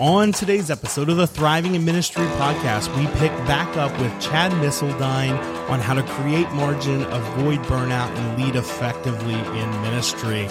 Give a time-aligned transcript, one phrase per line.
[0.00, 4.50] On today's episode of the Thriving in Ministry podcast, we pick back up with Chad
[4.52, 5.38] Missildine
[5.68, 10.48] on how to create margin, avoid burnout, and lead effectively in ministry.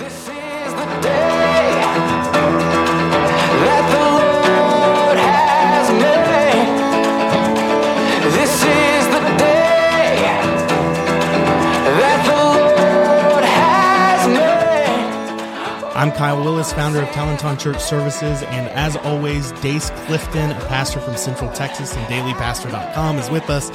[16.00, 21.02] I'm Kyle Willis, founder of Talenton Church Services, and as always, Dace Clifton, a pastor
[21.02, 23.70] from Central Texas and dailypastor.com, is with us.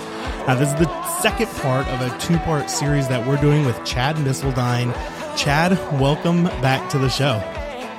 [0.47, 3.79] Now, this is the second part of a two part series that we're doing with
[3.85, 4.95] Chad Missildine.
[5.37, 7.41] Chad, welcome back to the show.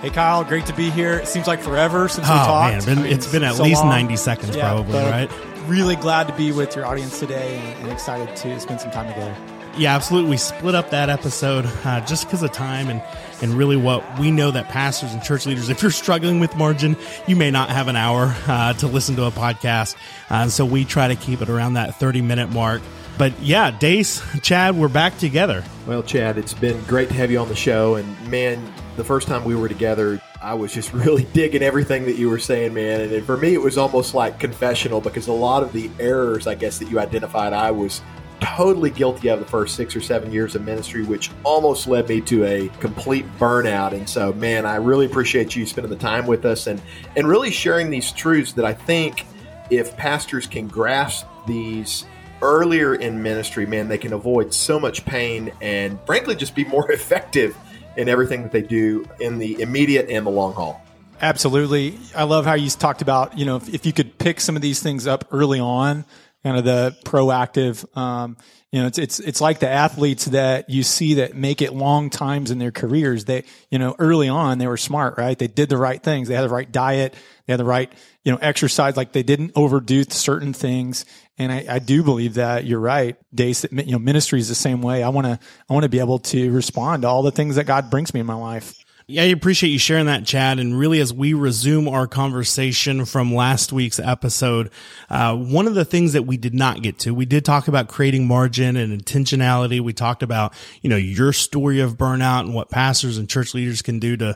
[0.02, 1.20] Hey Kyle, great to be here.
[1.20, 2.88] It seems like forever since oh, we talked.
[2.88, 3.92] Man, been, it's been at so least long.
[3.92, 5.30] 90 seconds, yeah, probably, right?
[5.68, 9.08] Really glad to be with your audience today and, and excited to spend some time
[9.08, 10.32] together yeah, absolutely.
[10.32, 13.02] We split up that episode uh, just because of time and
[13.42, 16.96] and really what we know that pastors and church leaders, if you're struggling with margin,
[17.28, 19.96] you may not have an hour uh, to listen to a podcast.
[20.30, 22.82] Uh, so we try to keep it around that 30 minute mark.
[23.18, 25.64] But yeah, Dace, Chad, we're back together.
[25.88, 27.96] Well, Chad, it's been great to have you on the show.
[27.96, 32.18] And man, the first time we were together, I was just really digging everything that
[32.18, 33.14] you were saying, man.
[33.14, 36.56] And for me, it was almost like confessional because a lot of the errors, I
[36.56, 38.02] guess, that you identified, I was
[38.46, 42.22] totally guilty of the first six or seven years of ministry, which almost led me
[42.22, 43.94] to a complete burnout.
[43.94, 46.82] And so, man, I really appreciate you spending the time with us and,
[47.16, 49.26] and really sharing these truths that I think
[49.72, 52.06] if pastors can grasp these
[52.42, 56.92] earlier in ministry, man, they can avoid so much pain and frankly just be more
[56.94, 57.58] effective
[57.98, 60.82] in everything that they do in the immediate and the long haul.
[61.22, 61.98] Absolutely.
[62.16, 64.62] I love how you talked about, you know, if, if you could pick some of
[64.62, 66.06] these things up early on,
[66.46, 67.98] kind of the proactive.
[67.98, 68.38] Um,
[68.72, 72.12] you know, it's it's it's like the athletes that you see that make it long
[72.12, 73.26] times in their careers.
[73.26, 75.38] They, you know, early on they were smart, right?
[75.38, 76.28] They did the right things.
[76.28, 77.16] They had the right diet.
[77.48, 77.92] They had the right,
[78.24, 78.96] you know, exercise.
[78.96, 81.06] Like they didn't overdo certain things.
[81.40, 83.62] And I, I do believe that you're right, Dace.
[83.62, 85.02] That you know, ministry is the same way.
[85.02, 87.64] I want to I want to be able to respond to all the things that
[87.64, 88.85] God brings me in my life.
[89.08, 90.58] Yeah, I appreciate you sharing that, Chad.
[90.58, 94.72] And really, as we resume our conversation from last week's episode,
[95.12, 97.88] uh, one of the things that we did not get to, we did talk about
[97.88, 99.80] creating margin and intentionality.
[99.80, 103.84] We talked about, you know, your story of burnout and what pastors and church leaders
[103.84, 104.36] can do to,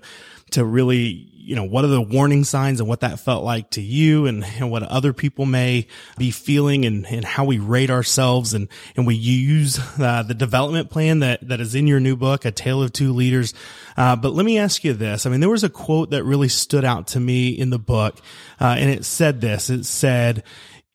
[0.52, 3.82] to really you know, what are the warning signs and what that felt like to
[3.82, 8.54] you and, and what other people may be feeling and, and how we rate ourselves.
[8.54, 12.46] And, and we use uh, the development plan that, that is in your new book,
[12.46, 13.56] A Tale of Two Leaders.
[13.98, 15.26] Uh, but let me ask you this.
[15.26, 18.20] I mean, there was a quote that really stood out to me in the book.
[18.62, 20.44] Uh, and it said this, it said,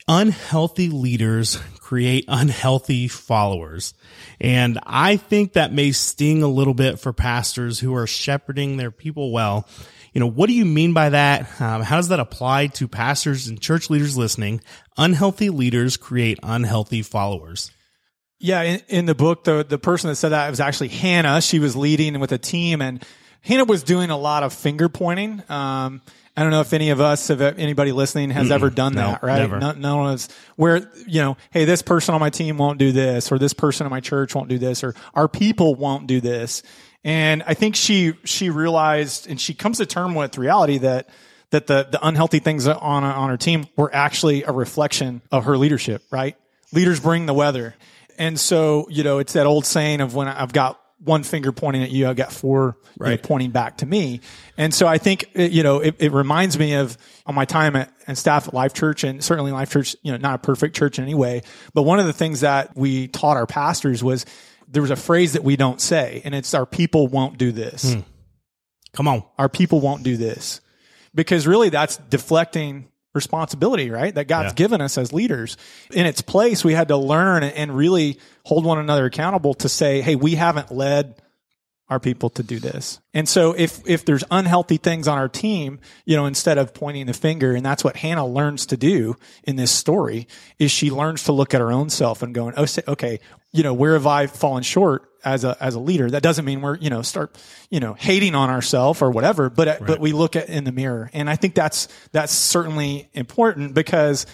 [0.06, 3.92] unhealthy leaders create unhealthy followers.
[4.40, 8.92] And I think that may sting a little bit for pastors who are shepherding their
[8.92, 9.66] people well
[10.14, 11.60] you know, what do you mean by that?
[11.60, 14.60] Um, how does that apply to pastors and church leaders listening?
[14.96, 17.72] Unhealthy leaders create unhealthy followers.
[18.38, 21.40] Yeah, in, in the book, the the person that said that was actually Hannah.
[21.40, 23.04] She was leading with a team, and
[23.40, 25.42] Hannah was doing a lot of finger pointing.
[25.48, 26.00] Um,
[26.36, 29.22] I don't know if any of us, if anybody listening has Mm-mm, ever done that,
[29.22, 29.50] no, right?
[29.50, 32.90] No, no one is where, you know, hey, this person on my team won't do
[32.90, 36.20] this, or this person in my church won't do this, or our people won't do
[36.20, 36.62] this.
[37.04, 41.08] And I think she, she realized and she comes to term with reality that,
[41.50, 45.58] that the, the unhealthy things on, on her team were actually a reflection of her
[45.58, 46.36] leadership, right?
[46.72, 47.74] Leaders bring the weather.
[48.18, 51.82] And so, you know, it's that old saying of when I've got one finger pointing
[51.82, 53.10] at you, I've got four right.
[53.10, 54.20] you know, pointing back to me.
[54.56, 57.92] And so I think, you know, it, it reminds me of on my time at,
[58.06, 60.98] and staff at Life Church and certainly Life Church, you know, not a perfect church
[60.98, 61.42] in any way.
[61.74, 64.24] But one of the things that we taught our pastors was
[64.74, 67.94] there was a phrase that we don't say, and it's our people won't do this.
[67.94, 68.00] Hmm.
[68.92, 69.24] Come on.
[69.38, 70.60] Our people won't do this.
[71.14, 74.14] Because really that's deflecting responsibility, right?
[74.14, 74.54] That God's yeah.
[74.54, 75.56] given us as leaders.
[75.92, 80.00] In its place, we had to learn and really hold one another accountable to say,
[80.00, 81.22] hey, we haven't led
[81.88, 83.00] our people to do this.
[83.12, 87.06] And so if, if there's unhealthy things on our team, you know, instead of pointing
[87.06, 90.26] the finger, and that's what Hannah learns to do in this story,
[90.58, 93.20] is she learns to look at her own self and going, oh, okay,
[93.54, 96.10] you know, where have I fallen short as a, as a leader?
[96.10, 97.38] That doesn't mean we're, you know, start,
[97.70, 99.86] you know, hating on ourselves or whatever, but, right.
[99.86, 101.08] but we look at in the mirror.
[101.14, 104.26] And I think that's, that's certainly important because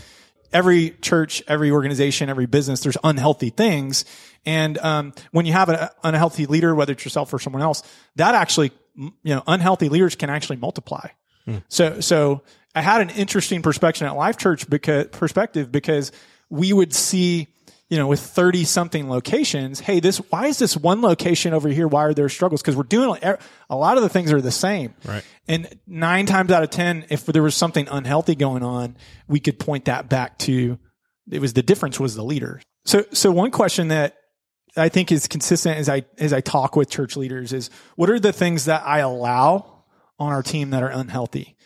[0.55, 4.07] every church, every organization, every business, there's unhealthy things.
[4.47, 7.83] And um, when you have an unhealthy leader, whether it's yourself or someone else,
[8.17, 11.07] that actually, you know, unhealthy leaders can actually multiply.
[11.45, 11.59] Hmm.
[11.69, 12.41] So, so
[12.75, 16.11] I had an interesting perspective at Life Church because perspective because
[16.49, 17.49] we would see,
[17.91, 21.89] you know, with 30 something locations, hey, this, why is this one location over here?
[21.89, 22.63] Why are there struggles?
[22.63, 23.19] Because we're doing
[23.69, 24.95] a lot of the things are the same.
[25.05, 25.25] Right.
[25.49, 28.97] And nine times out of 10, if there was something unhealthy going on,
[29.27, 30.79] we could point that back to
[31.31, 32.63] it was the difference was the leader.
[32.85, 34.17] So, so one question that
[34.77, 38.21] I think is consistent as I, as I talk with church leaders is what are
[38.21, 39.85] the things that I allow
[40.17, 41.57] on our team that are unhealthy?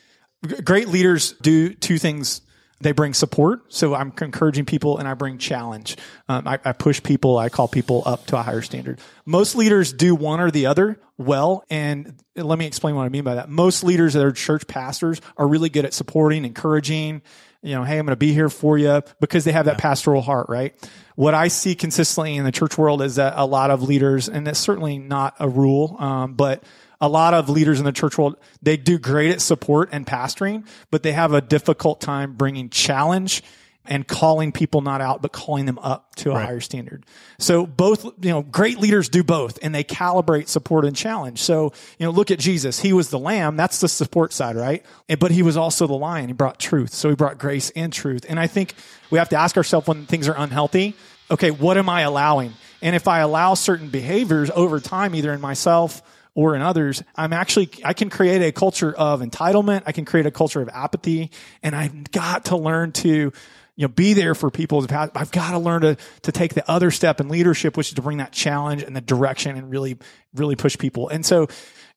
[0.64, 2.40] Great leaders do two things
[2.84, 3.72] they bring support.
[3.72, 5.96] So I'm encouraging people and I bring challenge.
[6.28, 7.38] Um, I, I, push people.
[7.38, 9.00] I call people up to a higher standard.
[9.24, 11.64] Most leaders do one or the other well.
[11.70, 13.48] And let me explain what I mean by that.
[13.48, 17.22] Most leaders that are church pastors are really good at supporting, encouraging,
[17.62, 19.80] you know, hey, I'm going to be here for you because they have that yeah.
[19.80, 20.74] pastoral heart, right?
[21.16, 24.46] What I see consistently in the church world is that a lot of leaders, and
[24.46, 26.62] it's certainly not a rule, um, but
[27.04, 30.66] a lot of leaders in the church world, they do great at support and pastoring,
[30.90, 33.42] but they have a difficult time bringing challenge
[33.84, 36.46] and calling people not out, but calling them up to a right.
[36.46, 37.04] higher standard.
[37.38, 41.42] So both, you know, great leaders do both and they calibrate support and challenge.
[41.42, 42.80] So, you know, look at Jesus.
[42.80, 43.58] He was the lamb.
[43.58, 44.82] That's the support side, right?
[45.18, 46.28] But he was also the lion.
[46.28, 46.94] He brought truth.
[46.94, 48.24] So he brought grace and truth.
[48.26, 48.72] And I think
[49.10, 50.96] we have to ask ourselves when things are unhealthy,
[51.30, 52.54] okay, what am I allowing?
[52.80, 56.00] And if I allow certain behaviors over time, either in myself
[56.34, 59.82] or in others, I'm actually, I can create a culture of entitlement.
[59.86, 61.30] I can create a culture of apathy
[61.62, 63.32] and I've got to learn to, you
[63.78, 64.84] know, be there for people.
[64.90, 68.02] I've got to learn to, to take the other step in leadership, which is to
[68.02, 69.96] bring that challenge and the direction and really,
[70.34, 71.08] really push people.
[71.08, 71.48] And so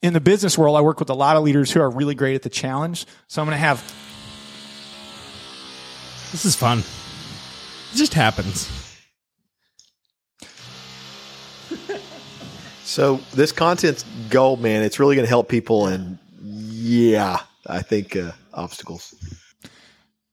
[0.02, 2.36] in the business world, I work with a lot of leaders who are really great
[2.36, 3.06] at the challenge.
[3.28, 3.82] So I'm going to have.
[6.32, 6.80] This is fun.
[6.80, 8.87] It just happens.
[12.98, 14.02] So this content's
[14.32, 14.82] gold, man.
[14.82, 19.14] It's really going to help people, and yeah, I think uh, obstacles.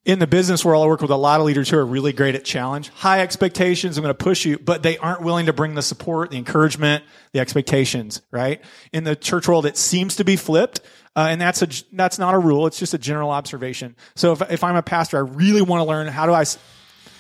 [0.07, 2.35] In the business world, I work with a lot of leaders who are really great
[2.35, 3.99] at challenge, high expectations.
[3.99, 7.05] I'm going to push you, but they aren't willing to bring the support, the encouragement,
[7.33, 8.23] the expectations.
[8.31, 8.63] Right?
[8.95, 10.81] In the church world, it seems to be flipped.
[11.15, 12.67] Uh, and that's a that's not a rule.
[12.67, 13.95] It's just a general observation.
[14.15, 16.45] So if if I'm a pastor, I really want to learn how do I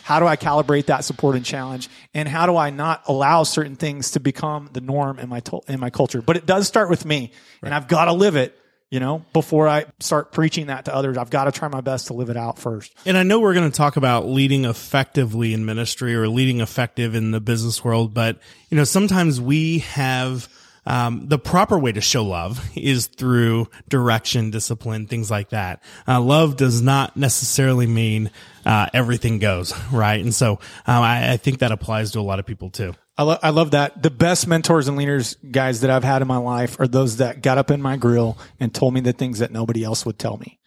[0.04, 1.88] how do I calibrate that support and challenge?
[2.12, 5.62] And how do I not allow certain things to become the norm in my, to-
[5.66, 6.20] in my culture?
[6.20, 7.68] But it does start with me right.
[7.68, 8.54] and I've got to live it
[8.90, 12.08] you know, before I start preaching that to others, I've got to try my best
[12.08, 12.94] to live it out first.
[13.04, 17.16] And I know we're going to talk about leading effectively in ministry or leading effective
[17.16, 18.38] in the business world, but
[18.70, 20.48] you know, sometimes we have
[20.86, 25.82] um, the proper way to show love is through direction, discipline, things like that.
[26.06, 28.31] Uh, love does not necessarily mean
[28.66, 30.52] uh, everything goes right, and so
[30.86, 32.94] um, I, I, think that applies to a lot of people too.
[33.16, 34.02] I, lo- I love that.
[34.02, 37.42] The best mentors and leaders, guys, that I've had in my life are those that
[37.42, 40.37] got up in my grill and told me the things that nobody else would tell
[40.37, 40.58] me.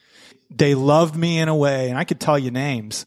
[0.50, 3.06] They loved me in a way, and I could tell you names.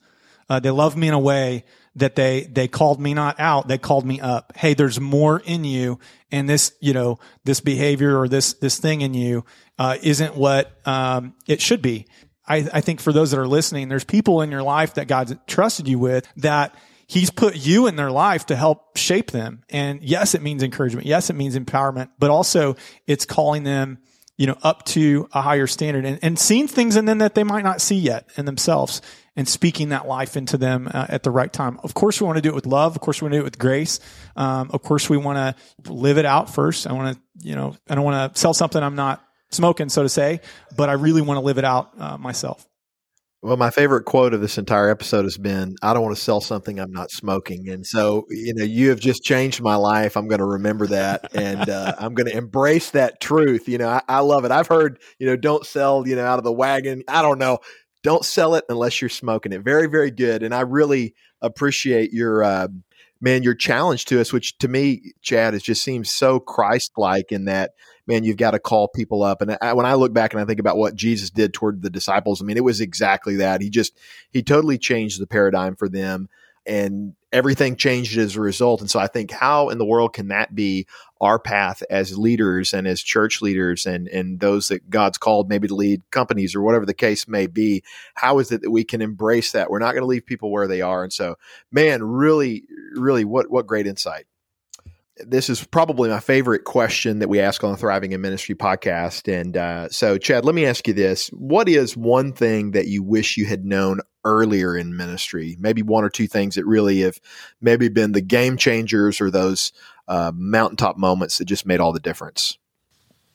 [0.48, 1.64] Uh, they loved me in a way
[1.96, 4.52] that they, they called me not out, they called me up.
[4.56, 5.98] Hey, there's more in you
[6.30, 9.44] and this, you know, this behavior or this, this thing in you,
[9.78, 12.06] uh, isn't what, um, it should be.
[12.46, 15.34] I, I think for those that are listening, there's people in your life that God's
[15.46, 16.74] trusted you with that
[17.06, 19.64] He's put you in their life to help shape them.
[19.68, 21.08] And yes, it means encouragement.
[21.08, 22.76] Yes, it means empowerment, but also
[23.08, 23.98] it's calling them,
[24.40, 27.44] you know, up to a higher standard and, and seeing things in them that they
[27.44, 29.02] might not see yet in themselves
[29.36, 31.78] and speaking that life into them uh, at the right time.
[31.82, 32.96] Of course, we want to do it with love.
[32.96, 34.00] Of course, we want to do it with grace.
[34.36, 35.36] Um, of course, we want
[35.84, 36.86] to live it out first.
[36.86, 40.04] I want to, you know, I don't want to sell something I'm not smoking, so
[40.04, 40.40] to say,
[40.74, 42.66] but I really want to live it out uh, myself.
[43.42, 46.42] Well, my favorite quote of this entire episode has been, I don't want to sell
[46.42, 47.70] something I'm not smoking.
[47.70, 50.14] And so, you know, you have just changed my life.
[50.14, 53.66] I'm going to remember that and uh, I'm going to embrace that truth.
[53.66, 54.50] You know, I, I, love it.
[54.50, 57.02] I've heard, you know, don't sell, you know, out of the wagon.
[57.08, 57.60] I don't know
[58.02, 59.62] don't sell it unless you're smoking it.
[59.62, 60.42] Very, very good.
[60.42, 62.68] And I really appreciate your, uh,
[63.20, 67.32] man, your challenge to us, which to me, Chad, it just seems so Christ like
[67.32, 67.72] in that,
[68.06, 69.42] man, you've got to call people up.
[69.42, 71.90] And I, when I look back and I think about what Jesus did toward the
[71.90, 73.60] disciples, I mean, it was exactly that.
[73.60, 73.96] He just,
[74.30, 76.28] he totally changed the paradigm for them
[76.66, 78.80] and everything changed as a result.
[78.80, 80.86] And so I think how in the world can that be
[81.20, 85.68] our path as leaders and as church leaders and, and those that God's called maybe
[85.68, 87.82] to lead companies or whatever the case may be?
[88.14, 89.70] How is it that we can embrace that?
[89.70, 91.02] We're not going to leave people where they are.
[91.02, 91.36] And so,
[91.70, 92.64] man, really,
[92.94, 94.26] really, what, what great insight
[95.26, 99.32] this is probably my favorite question that we ask on the Thriving in Ministry podcast.
[99.32, 103.02] And uh, so, Chad, let me ask you this: What is one thing that you
[103.02, 105.56] wish you had known earlier in ministry?
[105.58, 107.20] Maybe one or two things that really have
[107.60, 109.72] maybe been the game changers or those
[110.08, 112.58] uh, mountaintop moments that just made all the difference.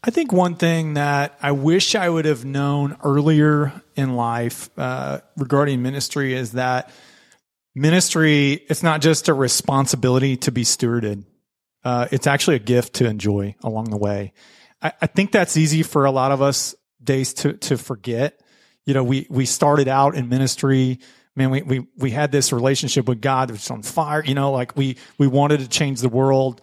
[0.04, 5.22] I think one thing that I wish I would have known earlier in life uh,
[5.36, 6.92] regarding ministry is that
[7.74, 11.24] ministry, it's not just a responsibility to be stewarded.
[11.86, 14.34] Uh, it's actually a gift to enjoy along the way.
[14.82, 18.42] I, I think that's easy for a lot of us Dace to, to forget.
[18.86, 21.00] You know, we, we started out in ministry.
[21.36, 24.52] Man, we, we, we had this relationship with God that was on fire, you know,
[24.52, 26.62] like we, we wanted to change the world.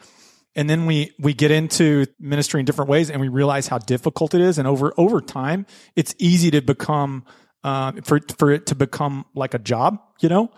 [0.56, 4.34] And then we, we get into ministry in different ways and we realize how difficult
[4.34, 4.58] it is.
[4.58, 7.24] And over, over time, it's easy to become,
[7.62, 10.50] uh, for, for it to become like a job, you know?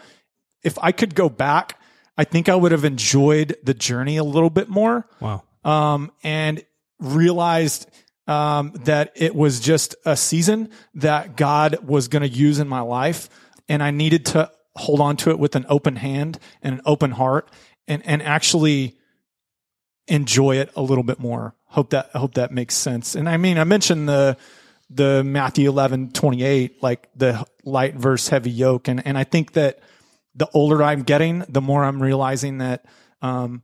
[0.62, 1.78] If I could go back,
[2.16, 5.08] I think I would have enjoyed the journey a little bit more.
[5.20, 5.42] Wow.
[5.64, 6.62] Um, and
[7.00, 7.90] realized,
[8.26, 12.80] um, that it was just a season that God was going to use in my
[12.80, 13.28] life.
[13.68, 17.12] And I needed to hold on to it with an open hand and an open
[17.12, 17.50] heart
[17.86, 18.96] and, and actually
[20.06, 21.54] enjoy it a little bit more.
[21.66, 23.14] Hope that, I hope that makes sense.
[23.14, 24.36] And I mean, I mentioned the,
[24.90, 28.88] the Matthew 11, 28, like the light versus heavy yoke.
[28.88, 29.80] And, and I think that
[30.34, 32.84] the older I'm getting, the more I'm realizing that,
[33.22, 33.62] um,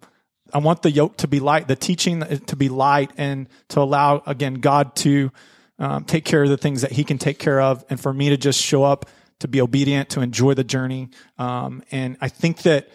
[0.52, 4.22] I want the yoke to be light, the teaching to be light and to allow
[4.26, 5.30] again, God to,
[5.78, 7.84] um, take care of the things that he can take care of.
[7.88, 9.08] And for me to just show up,
[9.38, 11.08] to be obedient, to enjoy the journey.
[11.38, 12.88] Um, and I think that,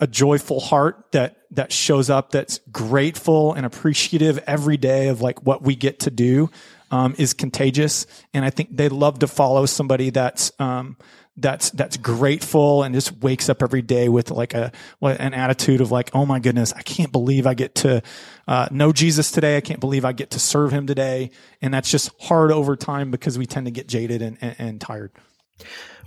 [0.00, 5.44] a joyful heart that that shows up that's grateful and appreciative every day of like
[5.44, 6.50] what we get to do
[6.90, 10.96] um, is contagious and i think they love to follow somebody that's um,
[11.36, 15.90] that's that's grateful and just wakes up every day with like a an attitude of
[15.90, 18.02] like oh my goodness i can't believe i get to
[18.48, 19.56] uh, know jesus today.
[19.56, 21.30] I can't believe i get to serve him today.
[21.62, 24.80] And that's just hard over time because we tend to get jaded and, and, and
[24.80, 25.12] tired.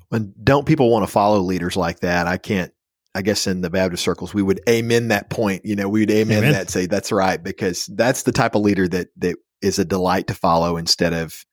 [0.10, 2.28] When don't people want to follow leaders like that?
[2.28, 2.74] I can't
[3.16, 5.66] I guess in the Baptist circles, we would amen that point.
[5.66, 8.62] You know, we would amen, amen, that, say that's right, because that's the type of
[8.62, 11.46] leader that that is a delight to follow instead of,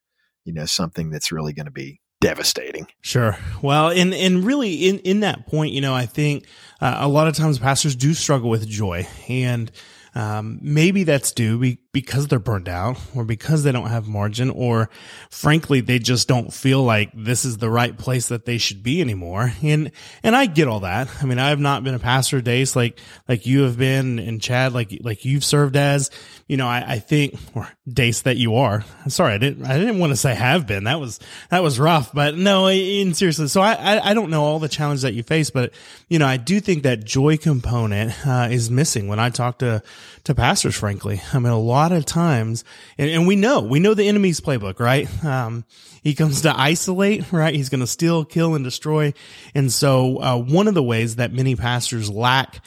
[0.44, 2.86] you know, something that's really going to be devastating.
[3.00, 3.36] Sure.
[3.62, 6.46] Well, and and really in in that point, you know, I think
[6.80, 9.70] uh, a lot of times pastors do struggle with joy, and
[10.14, 14.48] um, maybe that's due be, because they're burned out or because they don't have margin
[14.50, 14.88] or
[15.28, 19.00] frankly, they just don't feel like this is the right place that they should be
[19.00, 19.52] anymore.
[19.60, 19.90] And,
[20.22, 21.08] and I get all that.
[21.20, 24.40] I mean, I have not been a pastor Dace like, like you have been and
[24.40, 26.12] Chad, like, like you've served as,
[26.46, 28.84] you know, I, I think, or Dace that you are.
[29.08, 30.84] Sorry, I didn't, I didn't want to say have been.
[30.84, 31.18] That was,
[31.50, 33.48] that was rough, but no, in seriously.
[33.48, 35.72] So I, I, I don't know all the challenges that you face, but,
[36.08, 39.82] you know, I do think that joy component, uh, is missing when I talk to,
[40.24, 41.20] to pastors, frankly.
[41.32, 42.64] I mean, a lot of times,
[42.98, 45.08] and, and we know, we know the enemy's playbook, right?
[45.24, 45.64] Um,
[46.02, 47.54] he comes to isolate, right?
[47.54, 49.12] He's going to steal, kill, and destroy.
[49.54, 52.62] And so, uh, one of the ways that many pastors lack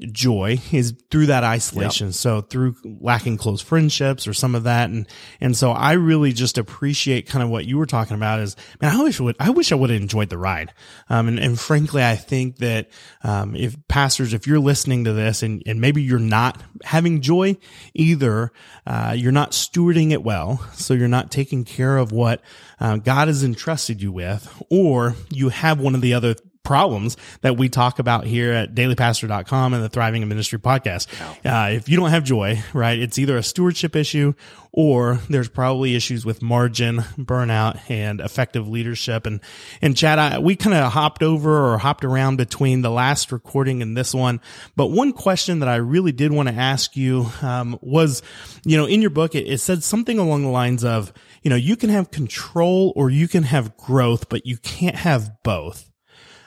[0.00, 2.08] joy is through that isolation.
[2.08, 2.14] Yep.
[2.14, 4.90] So through lacking close friendships or some of that.
[4.90, 5.06] And,
[5.40, 8.96] and so I really just appreciate kind of what you were talking about is, man,
[8.96, 10.72] I wish I would, I wish I would have enjoyed the ride.
[11.08, 12.88] Um, and, and frankly, I think that,
[13.22, 17.56] um, if pastors, if you're listening to this and, and maybe you're not having joy,
[17.94, 18.52] either,
[18.86, 20.64] uh, you're not stewarding it well.
[20.74, 22.42] So you're not taking care of what,
[22.80, 27.56] uh, God has entrusted you with, or you have one of the other problems that
[27.56, 31.06] we talk about here at dailypastor.com and the Thriving in Ministry podcast.
[31.44, 34.34] Uh, if you don't have joy, right, it's either a stewardship issue
[34.72, 39.26] or there's probably issues with margin, burnout, and effective leadership.
[39.26, 39.40] And,
[39.82, 43.82] and Chad, I, we kind of hopped over or hopped around between the last recording
[43.82, 44.40] and this one.
[44.76, 48.22] But one question that I really did want to ask you, um, was,
[48.64, 51.12] you know, in your book, it, it said something along the lines of,
[51.42, 55.42] you know, you can have control or you can have growth, but you can't have
[55.42, 55.89] both.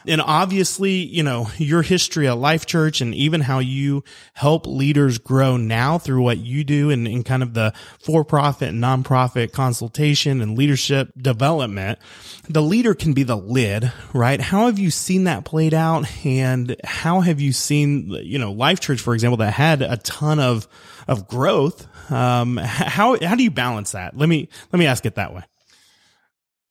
[0.08, 5.18] And obviously, you know, your history at Life Church and even how you help leaders
[5.18, 8.84] grow now through what you do and in, in kind of the for profit and
[8.84, 12.00] nonprofit consultation and leadership development,
[12.48, 14.40] the leader can be the lid, right?
[14.40, 16.06] How have you seen that played out?
[16.26, 20.40] And how have you seen, you know, Life Church, for example, that had a ton
[20.40, 20.68] of,
[21.08, 21.88] of growth?
[22.12, 24.16] Um, how, how do you balance that?
[24.18, 25.44] Let me, let me ask it that way.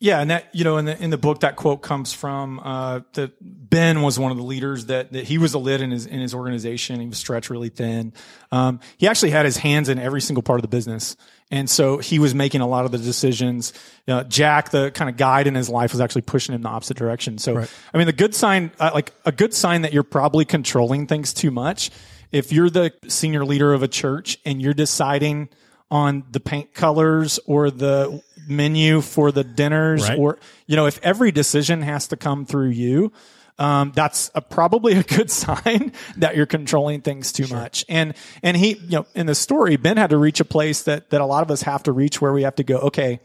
[0.02, 3.02] Yeah, and that you know, in the in the book, that quote comes from uh,
[3.12, 6.06] that Ben was one of the leaders that that he was a lid in his
[6.06, 7.00] in his organization.
[7.00, 8.12] He was stretched really thin.
[8.50, 11.16] Um, he actually had his hands in every single part of the business,
[11.52, 13.72] and so he was making a lot of the decisions.
[14.08, 16.96] Uh, Jack, the kind of guide in his life, was actually pushing him the opposite
[16.96, 17.38] direction.
[17.38, 17.70] So, right.
[17.94, 21.32] I mean, the good sign, uh, like a good sign that you're probably controlling things
[21.32, 21.92] too much.
[22.32, 25.48] If you're the senior leader of a church and you're deciding
[25.92, 30.18] on the paint colors or the menu for the dinners right.
[30.18, 33.12] or you know if every decision has to come through you
[33.58, 37.56] um, that's a, probably a good sign that you're controlling things too sure.
[37.56, 40.82] much and and he you know in the story ben had to reach a place
[40.82, 43.20] that that a lot of us have to reach where we have to go okay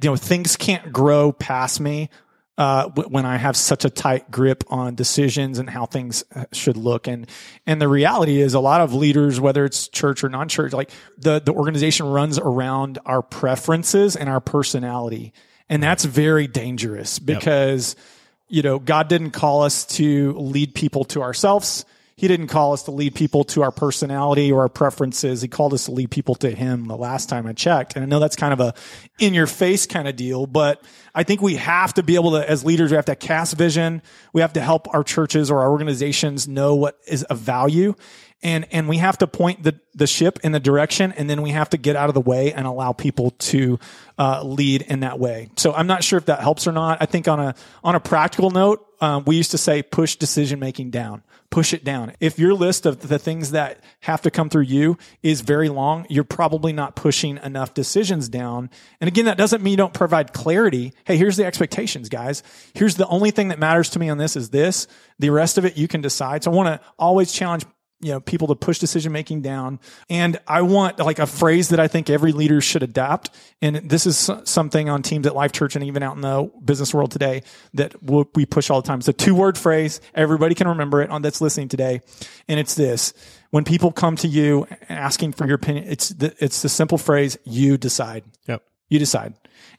[0.00, 2.10] you know things can't grow past me
[2.58, 6.76] uh, when I have such a tight grip on decisions and how things uh, should
[6.76, 7.06] look.
[7.06, 7.28] And,
[7.66, 11.40] and the reality is a lot of leaders, whether it's church or non-church, like the,
[11.40, 15.32] the organization runs around our preferences and our personality.
[15.68, 18.04] And that's very dangerous because, yep.
[18.48, 21.84] you know, God didn't call us to lead people to ourselves.
[22.18, 25.42] He didn't call us to lead people to our personality or our preferences.
[25.42, 27.94] He called us to lead people to him the last time I checked.
[27.94, 28.72] And I know that's kind of a
[29.18, 30.82] in your face kind of deal, but
[31.14, 34.00] I think we have to be able to, as leaders, we have to cast vision.
[34.32, 37.94] We have to help our churches or our organizations know what is of value.
[38.42, 41.50] And, and we have to point the, the ship in the direction and then we
[41.50, 43.78] have to get out of the way and allow people to,
[44.18, 45.48] uh, lead in that way.
[45.56, 46.98] So I'm not sure if that helps or not.
[47.00, 50.60] I think on a, on a practical note, um, we used to say push decision
[50.60, 52.12] making down push it down.
[52.20, 56.06] If your list of the things that have to come through you is very long,
[56.08, 58.70] you're probably not pushing enough decisions down.
[59.00, 60.92] And again, that doesn't mean you don't provide clarity.
[61.04, 62.42] Hey, here's the expectations, guys.
[62.74, 64.86] Here's the only thing that matters to me on this is this.
[65.18, 66.44] The rest of it you can decide.
[66.44, 67.64] So I want to always challenge
[68.00, 69.80] you know, people to push decision making down.
[70.10, 73.30] And I want like a phrase that I think every leader should adapt.
[73.62, 76.92] And this is something on teams at Life Church and even out in the business
[76.92, 77.42] world today
[77.74, 78.98] that we push all the time.
[78.98, 80.00] It's a two word phrase.
[80.14, 82.02] Everybody can remember it on that's listening today.
[82.48, 83.14] And it's this.
[83.50, 87.38] When people come to you asking for your opinion, it's the, it's the simple phrase,
[87.44, 88.24] you decide.
[88.46, 88.62] Yep.
[88.90, 89.34] You decide.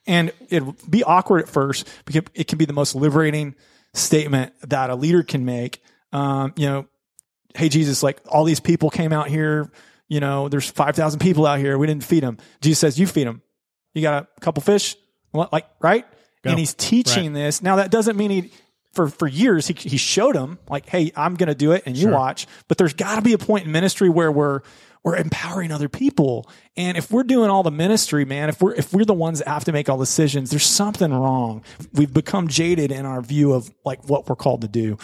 [0.08, 3.56] And it'll be awkward at first because it can be the most liberating
[3.94, 5.84] statement that a leader can make.
[6.12, 6.88] Um, you know,
[7.56, 9.72] hey, Jesus, like all these people came out here,
[10.08, 11.77] you know, there's 5,000 people out here.
[11.77, 12.38] We didn't feed them.
[12.62, 13.42] Jesus says, you feed them.
[13.94, 14.96] You got a couple fish,
[15.34, 16.06] like, right?
[16.44, 16.51] Go.
[16.51, 17.39] And he's teaching right.
[17.39, 17.62] this.
[17.62, 18.51] Now that doesn't mean he,
[18.94, 21.96] for, for years, he, he showed them like, Hey, I'm going to do it and
[21.96, 22.13] you sure.
[22.13, 24.62] watch, but there's gotta be a point in ministry where we're,
[25.04, 26.50] we're empowering other people.
[26.75, 29.48] And if we're doing all the ministry, man, if we're if we're the ones that
[29.48, 31.63] have to make all decisions, there's something wrong.
[31.94, 34.98] We've become jaded in our view of like what we're called to do.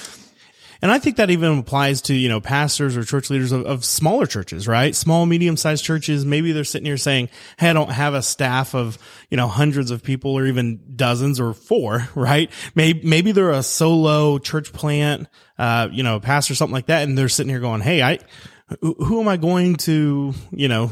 [0.84, 3.86] And I think that even applies to, you know, pastors or church leaders of, of
[3.86, 4.94] smaller churches, right?
[4.94, 6.26] Small, medium sized churches.
[6.26, 8.98] Maybe they're sitting here saying, Hey, I don't have a staff of,
[9.30, 12.52] you know, hundreds of people or even dozens or four, right?
[12.76, 17.08] Maybe, maybe they're a solo church plant, uh, you know, pastor, something like that.
[17.08, 18.20] And they're sitting here going, Hey, I,
[18.82, 20.92] who am I going to, you know,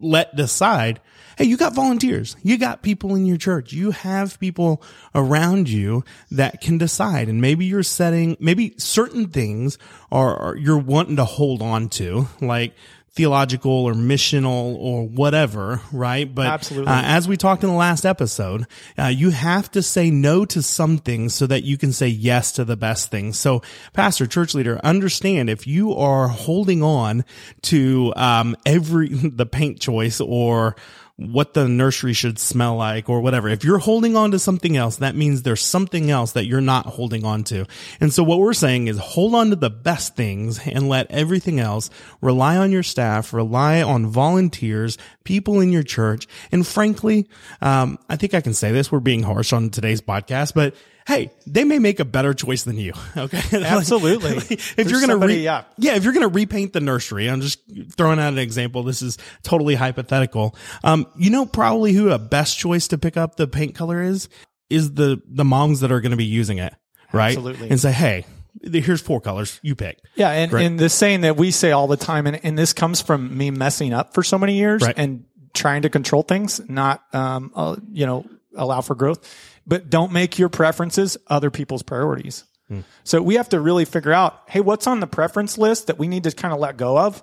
[0.00, 1.00] let decide
[1.36, 2.36] Hey, you got volunteers.
[2.42, 3.72] You got people in your church.
[3.72, 4.82] You have people
[5.14, 7.28] around you that can decide.
[7.28, 9.78] And maybe you're setting, maybe certain things
[10.12, 12.74] are, are you're wanting to hold on to, like
[13.14, 16.32] theological or missional or whatever, right?
[16.32, 16.92] But Absolutely.
[16.92, 18.66] Uh, as we talked in the last episode,
[18.98, 22.52] uh, you have to say no to some things so that you can say yes
[22.52, 23.38] to the best things.
[23.38, 27.24] So, pastor, church leader, understand if you are holding on
[27.62, 30.74] to um, every the paint choice or
[31.16, 33.48] what the nursery should smell like or whatever.
[33.48, 36.86] If you're holding on to something else, that means there's something else that you're not
[36.86, 37.66] holding on to.
[38.00, 41.60] And so what we're saying is hold on to the best things and let everything
[41.60, 41.88] else
[42.20, 46.26] rely on your staff, rely on volunteers, people in your church.
[46.50, 47.28] And frankly,
[47.60, 48.90] um, I think I can say this.
[48.90, 50.74] We're being harsh on today's podcast, but
[51.06, 52.92] hey, they may make a better choice than you.
[53.16, 53.40] Okay.
[53.64, 54.34] Absolutely.
[54.34, 55.64] like, if There's you're going to, re- yeah.
[55.78, 57.60] yeah, if you're going to repaint the nursery, I'm just
[57.92, 58.82] throwing out an example.
[58.82, 60.56] This is totally hypothetical.
[60.82, 64.28] Um, you know, probably who a best choice to pick up the paint color is,
[64.68, 66.74] is the, the moms that are going to be using it.
[67.12, 67.28] Right.
[67.28, 67.70] Absolutely.
[67.70, 68.26] And say, Hey,
[68.62, 71.96] here's four colors you pick yeah and, and the saying that we say all the
[71.96, 74.94] time and, and this comes from me messing up for so many years right.
[74.96, 78.24] and trying to control things not um, uh, you know
[78.56, 79.28] allow for growth
[79.66, 82.44] but don't make your preferences other people's priorities.
[82.68, 82.80] Hmm.
[83.02, 86.08] So we have to really figure out, hey, what's on the preference list that we
[86.08, 87.22] need to kind of let go of?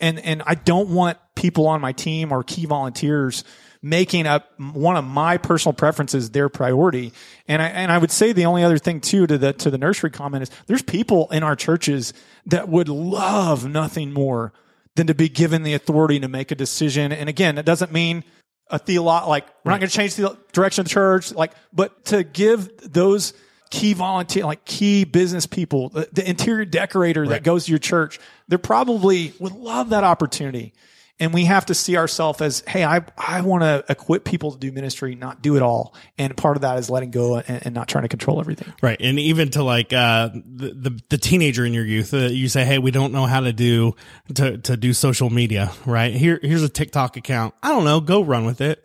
[0.00, 3.44] And, and I don't want people on my team or key volunteers
[3.82, 7.12] making up one of my personal preferences their priority.
[7.48, 9.78] And I, and I would say the only other thing too to the, to the
[9.78, 12.12] nursery comment is there's people in our churches
[12.46, 14.52] that would love nothing more
[14.94, 17.12] than to be given the authority to make a decision.
[17.12, 18.24] And again, it doesn't mean
[18.72, 19.74] a theolo, like we're right.
[19.74, 23.34] not going to change the direction of the church, like, but to give those
[23.70, 27.30] key volunteer, like key business people, the, the interior decorator right.
[27.30, 30.72] that goes to your church, they're probably would love that opportunity.
[31.20, 34.58] And we have to see ourselves as, hey, I, I want to equip people to
[34.58, 35.94] do ministry, not do it all.
[36.18, 38.72] And part of that is letting go and, and not trying to control everything.
[38.82, 38.96] Right.
[38.98, 42.64] And even to like, uh, the, the, the teenager in your youth, uh, you say,
[42.64, 43.94] Hey, we don't know how to do,
[44.34, 46.12] to, to do social media, right?
[46.12, 47.54] Here, here's a TikTok account.
[47.62, 48.00] I don't know.
[48.00, 48.84] Go run with it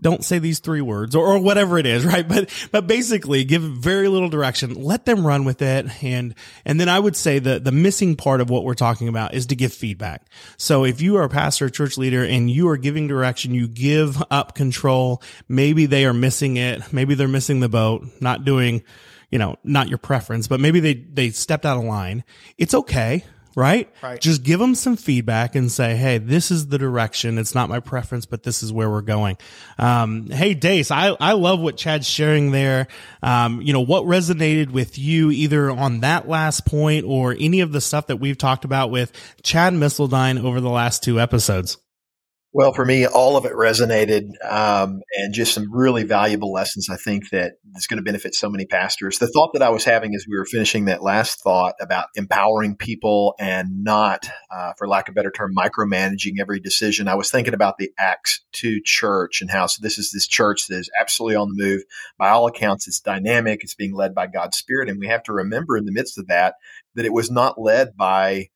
[0.00, 2.26] don't say these three words or, or whatever it is, right?
[2.26, 4.74] But, but basically give very little direction.
[4.74, 6.02] Let them run with it.
[6.02, 6.34] And,
[6.64, 9.46] and then I would say that the missing part of what we're talking about is
[9.46, 10.26] to give feedback.
[10.56, 14.22] So if you are a pastor, church leader, and you are giving direction, you give
[14.30, 15.22] up control.
[15.48, 16.92] Maybe they are missing it.
[16.92, 18.82] Maybe they're missing the boat, not doing,
[19.30, 22.24] you know, not your preference, but maybe they, they stepped out of line.
[22.58, 23.92] It's okay right?
[24.02, 24.20] Right.
[24.20, 27.38] Just give them some feedback and say, Hey, this is the direction.
[27.38, 29.36] It's not my preference, but this is where we're going.
[29.78, 32.86] Um, hey, Dace, I, I love what Chad's sharing there.
[33.22, 37.72] Um, you know, what resonated with you either on that last point or any of
[37.72, 41.78] the stuff that we've talked about with Chad Missildine over the last two episodes?
[42.52, 46.88] Well, for me, all of it resonated, um, and just some really valuable lessons.
[46.90, 49.20] I think that is going to benefit so many pastors.
[49.20, 52.74] The thought that I was having as we were finishing that last thought about empowering
[52.74, 57.06] people and not, uh, for lack of a better term, micromanaging every decision.
[57.06, 60.66] I was thinking about the Acts two church and how so this is this church
[60.66, 61.82] that is absolutely on the move.
[62.18, 63.62] By all accounts, it's dynamic.
[63.62, 66.26] It's being led by God's Spirit, and we have to remember in the midst of
[66.26, 66.56] that
[66.96, 68.48] that it was not led by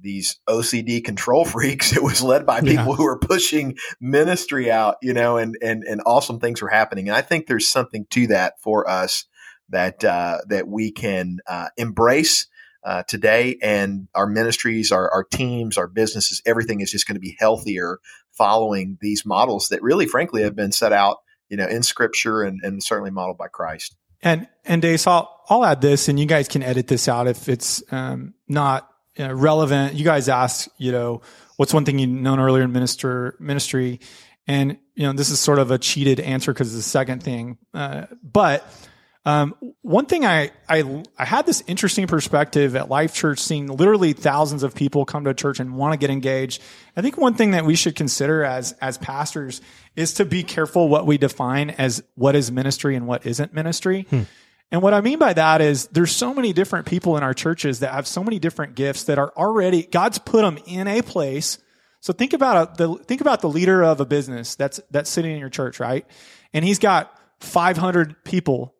[0.00, 1.96] these OCD control freaks.
[1.96, 2.94] It was led by people yeah.
[2.94, 7.08] who were pushing ministry out, you know, and and and awesome things were happening.
[7.08, 9.24] And I think there's something to that for us
[9.70, 12.46] that uh, that we can uh, embrace.
[12.84, 17.20] Uh, today and our ministries, our, our teams, our businesses, everything is just going to
[17.20, 17.98] be healthier
[18.30, 21.18] following these models that really, frankly, have been set out,
[21.50, 23.96] you know, in scripture and, and certainly modeled by Christ.
[24.22, 27.48] And, and Dace, I'll, I'll add this and you guys can edit this out if
[27.48, 29.94] it's, um, not you know, relevant.
[29.94, 31.20] You guys asked, you know,
[31.56, 34.00] what's one thing you've known earlier in minister ministry,
[34.46, 37.58] and you know, this is sort of a cheated answer because it's the second thing.
[37.74, 38.64] Uh, but
[39.26, 44.14] um, one thing I, I I had this interesting perspective at Life Church, seeing literally
[44.14, 46.62] thousands of people come to church and want to get engaged.
[46.96, 49.60] I think one thing that we should consider as as pastors
[49.96, 54.06] is to be careful what we define as what is ministry and what isn't ministry.
[54.08, 54.22] Hmm.
[54.70, 57.80] And what I mean by that is there's so many different people in our churches
[57.80, 61.58] that have so many different gifts that are already, God's put them in a place.
[62.00, 65.32] So think about a, the, think about the leader of a business that's, that's sitting
[65.32, 66.06] in your church, right?
[66.52, 68.74] And he's got 500 people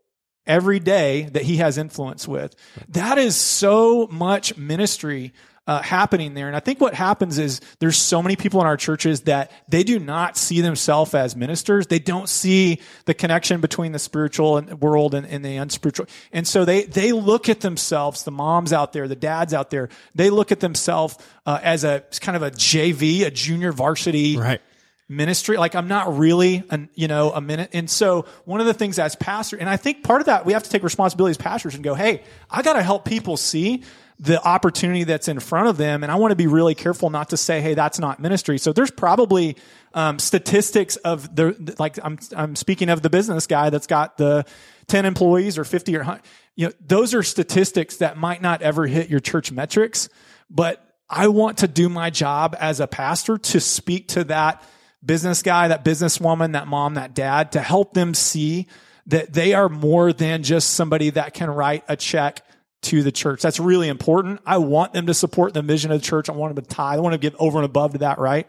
[0.46, 2.54] every day that he has influence with.
[2.88, 5.32] That is so much ministry
[5.68, 6.46] uh, happening there.
[6.46, 9.84] And I think what happens is there's so many people in our churches that they
[9.84, 11.86] do not see themselves as ministers.
[11.86, 16.06] They don't see the connection between the spiritual and world and, and the unspiritual.
[16.32, 19.90] And so they, they look at themselves, the moms out there, the dads out there,
[20.14, 24.38] they look at themselves uh, as a kind of a JV, a junior varsity.
[24.38, 24.62] Right
[25.10, 25.56] ministry.
[25.56, 27.70] Like I'm not really, an, you know, a minute.
[27.72, 30.52] And so one of the things as pastor, and I think part of that we
[30.52, 33.84] have to take responsibility as pastors and go, Hey, I got to help people see
[34.20, 36.02] the opportunity that's in front of them.
[36.02, 38.58] And I want to be really careful not to say, hey, that's not ministry.
[38.58, 39.56] So there's probably
[39.94, 44.44] um, statistics of the like I'm I'm speaking of the business guy that's got the
[44.88, 46.22] 10 employees or 50 or 100.
[46.56, 50.08] You know, those are statistics that might not ever hit your church metrics,
[50.50, 54.62] but I want to do my job as a pastor to speak to that
[55.04, 58.66] business guy, that businesswoman, that mom, that dad to help them see
[59.06, 62.44] that they are more than just somebody that can write a check
[62.82, 63.42] to the church.
[63.42, 64.40] That's really important.
[64.46, 66.28] I want them to support the mission of the church.
[66.28, 66.98] I want them to tithe.
[66.98, 68.46] I want to give over and above to that, right?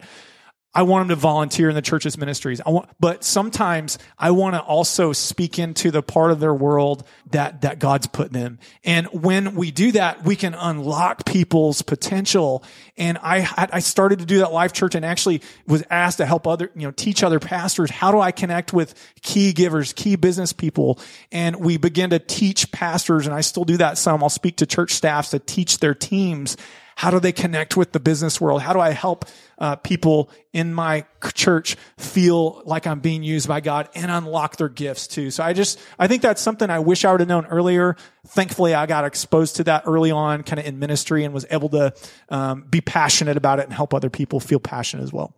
[0.72, 2.60] I want them to volunteer in the church's ministries.
[2.64, 7.04] I want, but sometimes I want to also speak into the part of their world
[7.32, 8.60] that, that God's put them.
[8.84, 12.62] And when we do that, we can unlock people's potential.
[12.96, 16.46] And I, I started to do that life church and actually was asked to help
[16.46, 17.90] other, you know, teach other pastors.
[17.90, 21.00] How do I connect with key givers, key business people?
[21.32, 24.22] And we begin to teach pastors and I still do that some.
[24.22, 26.56] I'll speak to church staffs to teach their teams
[27.00, 28.60] how do they connect with the business world?
[28.60, 29.24] How do I help
[29.56, 34.68] uh, people in my church feel like I'm being used by God and unlock their
[34.68, 35.30] gifts too?
[35.30, 37.96] So I just, I think that's something I wish I would have known earlier.
[38.26, 41.70] Thankfully, I got exposed to that early on, kind of in ministry, and was able
[41.70, 41.94] to
[42.28, 45.34] um, be passionate about it and help other people feel passionate as well.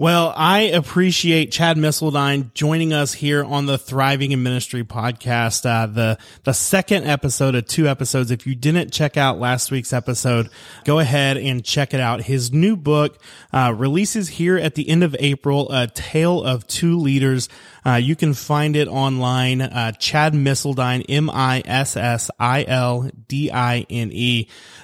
[0.00, 5.84] Well, I appreciate Chad Missildine joining us here on the Thriving in Ministry podcast, uh,
[5.88, 8.30] the, the second episode of two episodes.
[8.30, 10.48] If you didn't check out last week's episode,
[10.86, 12.22] go ahead and check it out.
[12.22, 13.18] His new book,
[13.52, 17.50] uh, releases here at the end of April, A Tale of Two Leaders.
[17.84, 21.58] Uh, you can find it online, uh, Chad Missildine, M-I-S-S-I-L-D-I-N-E.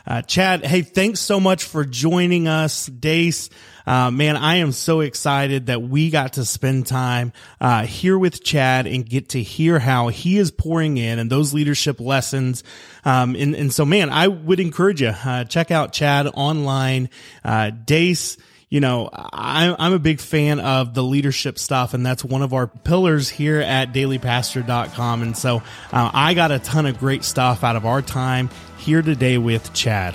[0.06, 2.86] Uh, Chad, hey, thanks so much for joining us.
[2.86, 3.50] Dace,
[3.86, 8.42] uh, man, I am so excited that we got to spend time, uh, here with
[8.42, 12.64] Chad and get to hear how he is pouring in and those leadership lessons.
[13.04, 17.10] Um, and, and so, man, I would encourage you, uh, check out Chad online,
[17.44, 18.38] uh, Dace,
[18.76, 22.52] you know, I'm, I'm a big fan of the leadership stuff, and that's one of
[22.52, 25.22] our pillars here at dailypastor.com.
[25.22, 25.62] And so
[25.92, 29.72] uh, I got a ton of great stuff out of our time here today with
[29.72, 30.14] Chad.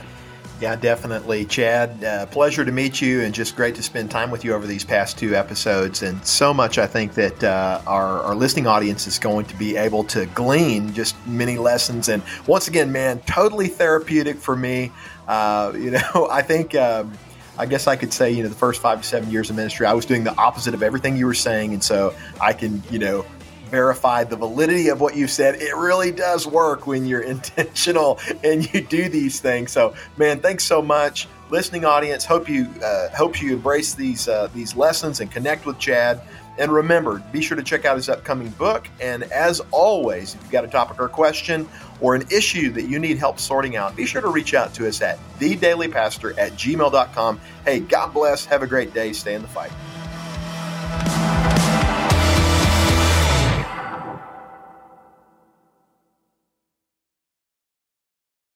[0.60, 1.46] Yeah, definitely.
[1.46, 4.68] Chad, uh, pleasure to meet you and just great to spend time with you over
[4.68, 6.04] these past two episodes.
[6.04, 9.76] And so much I think that uh, our, our listening audience is going to be
[9.76, 12.10] able to glean just many lessons.
[12.10, 14.92] And once again, man, totally therapeutic for me.
[15.28, 16.76] Uh, you know, I think.
[16.76, 17.18] Um,
[17.58, 19.86] I guess I could say, you know, the first five to seven years of ministry,
[19.86, 21.74] I was doing the opposite of everything you were saying.
[21.74, 23.26] And so I can, you know,
[23.72, 25.56] verify the validity of what you said.
[25.56, 29.72] It really does work when you're intentional and you do these things.
[29.72, 32.26] So, man, thanks so much, listening audience.
[32.26, 36.22] Hope you uh, hope you embrace these uh, these lessons and connect with Chad.
[36.62, 38.88] And remember, be sure to check out his upcoming book.
[39.00, 41.68] And as always, if you've got a topic or question
[42.00, 44.88] or an issue that you need help sorting out, be sure to reach out to
[44.88, 47.42] us at thedailypastor at gmail.com.
[47.66, 48.46] Hey, God bless.
[48.46, 49.12] Have a great day.
[49.12, 49.72] Stay in the fight.